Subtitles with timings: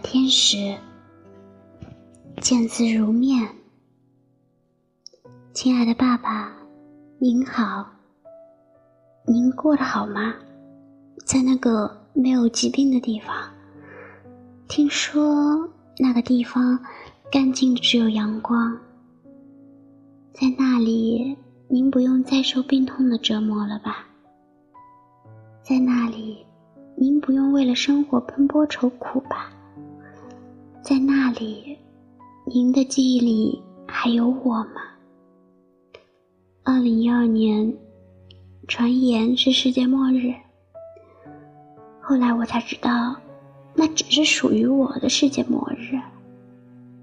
[0.00, 0.76] 天使，
[2.40, 3.48] 见字如面。
[5.52, 6.52] 亲爱的爸爸，
[7.18, 7.86] 您好，
[9.26, 10.34] 您过得好吗？
[11.24, 13.34] 在那个没有疾病的地方，
[14.68, 15.68] 听说
[15.98, 16.78] 那个地方
[17.30, 18.76] 干净的只有阳光，
[20.32, 21.36] 在那里
[21.68, 24.06] 您不用再受病痛的折磨了吧？
[25.62, 26.46] 在那里。
[26.96, 29.50] 您不用为了生活奔波愁苦吧？
[30.82, 31.76] 在那里，
[32.46, 34.80] 您的记忆里还有我吗？
[36.64, 37.76] 二零一二年，
[38.66, 40.32] 传言是世界末日。
[42.00, 43.14] 后来我才知道，
[43.74, 46.00] 那只是属于我的世界末日。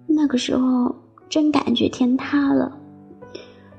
[0.07, 0.95] 那个时候，
[1.29, 2.75] 真感觉天塌了。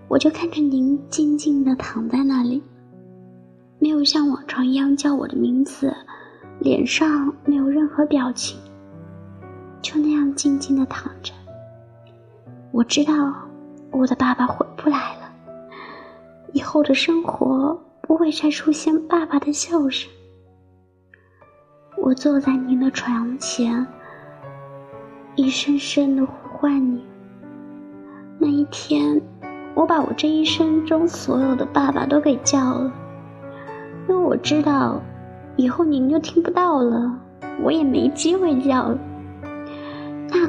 [0.06, 2.62] 我就看着您静静的躺在那里。
[3.80, 5.92] 没有像往常一样叫我的名字，
[6.60, 8.58] 脸上没有任何表情，
[9.88, 11.32] 就那样静静的躺着。
[12.72, 13.32] 我知道
[13.90, 15.32] 我的爸爸回不来了，
[16.52, 20.10] 以后的生活不会再出现爸爸的笑声。
[21.96, 23.86] 我坐在您的床前，
[25.36, 27.02] 一声声的呼唤你。
[28.38, 29.18] 那一天，
[29.74, 32.92] 我把我这一生中所有的爸爸都给叫了。
[34.06, 35.00] 因为我知道，
[35.56, 37.18] 以后您就听不到了，
[37.62, 38.98] 我也没机会叫了。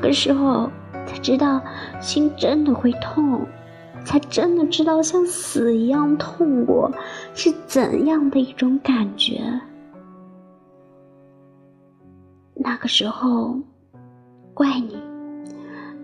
[0.01, 0.71] 那个时候
[1.05, 1.61] 才知道，
[1.99, 3.45] 心真的会痛，
[4.05, 6.89] 才真的知道像死一样痛过
[7.33, 9.59] 是怎样的一种感觉。
[12.55, 13.59] 那个时候，
[14.53, 14.97] 怪你，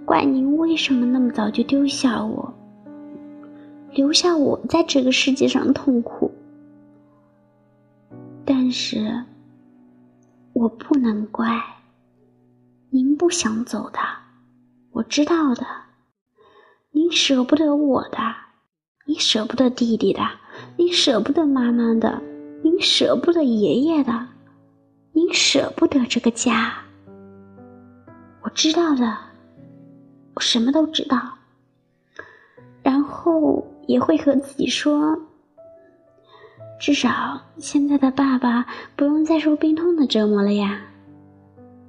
[0.04, 2.54] 怪你为什么那么早就丢下我，
[3.94, 6.30] 留下我在这个世界上痛苦。
[8.44, 9.24] 但是，
[10.52, 11.58] 我不能怪
[12.96, 14.00] 您不想走的，
[14.94, 15.66] 我知道的。
[16.92, 18.18] 您舍不得我的，
[19.06, 20.22] 你舍不得弟弟的，
[20.78, 22.22] 你舍不得妈妈的，
[22.64, 24.26] 您舍不得爷爷的，
[25.12, 26.74] 您舍不得这个家。
[28.42, 29.18] 我知道的，
[30.36, 31.20] 我什么都知道。
[32.82, 35.20] 然后也会和自己说。
[36.80, 40.82] 至少现在的爸爸不用再受病痛的折磨了呀，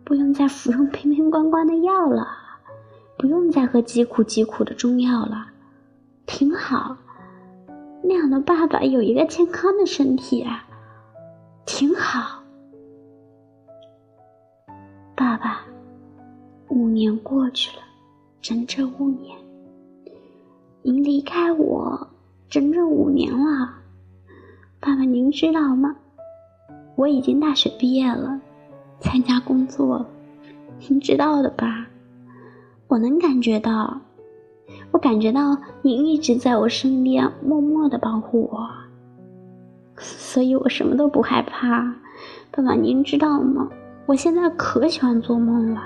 [0.07, 2.29] 不用再服用瓶瓶罐罐的药了，
[3.19, 5.49] 不用再喝疾苦疾苦的中药了，
[6.27, 6.97] 挺好。
[8.05, 10.65] 那样的爸爸有一个健康的身体啊，
[11.65, 12.41] 挺好。
[15.17, 15.63] 爸爸，
[16.69, 17.83] 五年过去了，
[18.41, 19.37] 整整五年。
[20.83, 22.09] 您离开我
[22.49, 23.75] 整整五年了。
[24.79, 25.97] 爸爸，您知道吗？
[26.95, 28.41] 我已经大学毕业了，
[29.01, 30.05] 参加工作，
[30.89, 31.87] 您知道的吧？
[32.89, 34.01] 我能感觉到，
[34.91, 38.69] 我感觉到您一直在我身边，默默的保护我，
[39.97, 41.95] 所以我什么都不害怕。
[42.51, 43.69] 爸爸，您知道吗？
[44.07, 45.83] 我现在可喜欢做梦了，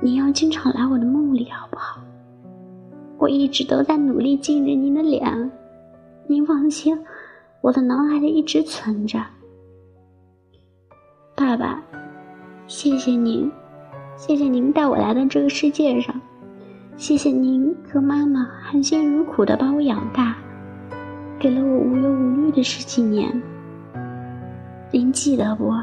[0.00, 2.00] 您要经常来我的梦里，好不好？
[3.18, 5.50] 我一直都在努力记着您的脸，
[6.26, 6.98] 您放心。
[7.60, 9.22] 我的脑海里一直存着，
[11.34, 11.82] 爸爸，
[12.70, 13.50] 谢谢您，
[14.16, 16.14] 谢谢您带我来到这个世界上，
[16.96, 20.36] 谢谢您和妈妈含辛茹苦的把我养大，
[21.36, 23.42] 给了我无忧无虑的十几年。
[24.92, 25.74] 您记得不？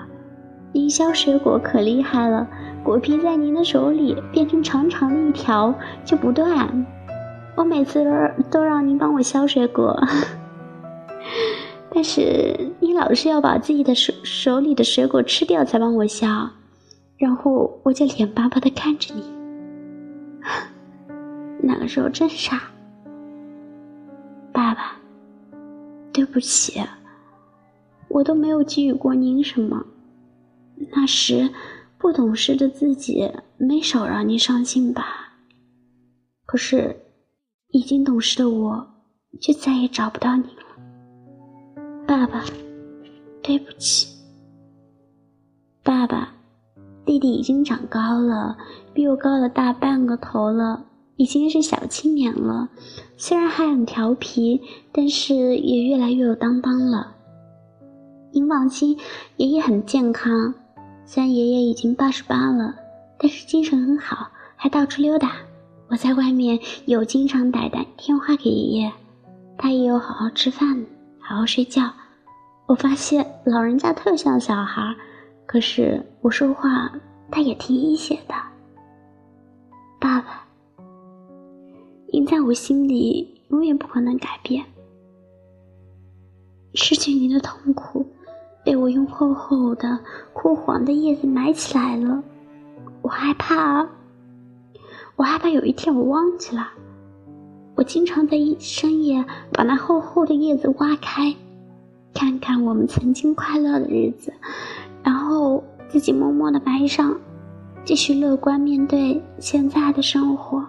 [0.72, 2.48] 您削水果可厉害了，
[2.86, 5.76] 果皮在您的手里变成长长的一条
[6.06, 6.86] 就不断。
[7.58, 8.12] 我每次都
[8.50, 10.02] 都让您帮我削水果。
[11.94, 16.50] 但是你老是要把自己的手手里的水果吃掉才帮我削，
[17.18, 19.24] 然后我就脸巴巴的看着你。
[21.62, 22.62] 那个时候真傻，
[24.52, 25.00] 爸爸，
[26.14, 26.82] 对不起，
[28.08, 29.86] 我都没有给予过您什么。
[30.92, 31.50] 那时
[31.98, 35.34] 不懂事的自己没少让您伤心吧？
[36.46, 36.96] 可是
[37.72, 38.88] 已经懂事的我，
[39.42, 41.84] 就再也找不到你了。
[42.06, 42.46] 爸爸，
[43.42, 44.16] 对不起。
[45.84, 46.34] 爸爸，
[47.18, 48.56] 弟弟已经长高了，
[48.94, 50.84] 比我高了大半个头了，
[51.16, 52.70] 已经是小青年了。
[53.18, 54.62] 虽然还很调皮，
[54.92, 57.16] 但是也越来越有担当了。
[58.32, 58.96] 您放心，
[59.38, 60.54] 爷爷很健康。
[61.08, 62.76] 虽然爷爷已经八十八了，
[63.18, 65.32] 但是精神很好，还到处溜达。
[65.90, 68.92] 我在外面有经常打打电话给爷爷，
[69.58, 70.86] 他也有好好吃饭。
[71.20, 71.92] 好好睡觉。
[72.68, 74.96] 我发现老人家特像小孩，
[75.48, 76.92] 可是我说话
[77.32, 78.36] 他也听一些的。
[80.00, 80.46] 爸爸，
[82.12, 84.64] 您在我心里永远不可能改变。
[86.74, 88.06] 失去您的痛苦，
[88.64, 89.98] 被我用厚厚的
[90.34, 92.22] 枯黄的叶子埋起来了。
[93.02, 93.88] 我害怕，
[95.16, 96.70] 我害怕有一天我忘记了。
[97.76, 99.24] 我经常在深夜
[99.54, 101.34] 把那厚厚的叶子挖开，
[102.14, 104.34] 看看我们曾经快乐的日子，
[105.98, 107.20] 自己默默的埋上，
[107.84, 110.64] 继续乐观面对现在的生活。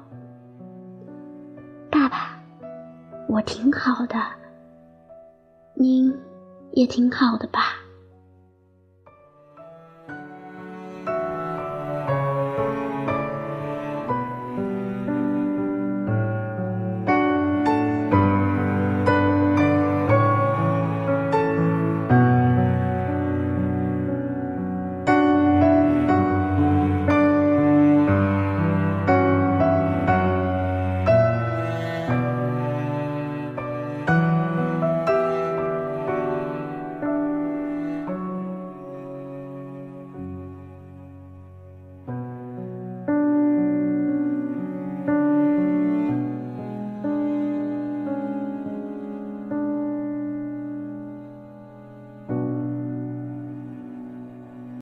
[1.90, 2.40] 爸爸，
[3.28, 4.18] 我挺好的。
[5.74, 6.10] 您
[6.72, 7.76] 也挺好的吧。